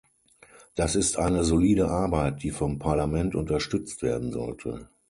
Das 0.73 0.95
ist 0.95 1.19
eine 1.19 1.43
solide 1.43 1.87
Arbeit, 1.91 2.41
die 2.41 2.49
vom 2.49 2.79
Parlament 2.79 3.35
unterstützt 3.35 4.01
werden 4.01 4.31
sollte. 4.31 4.89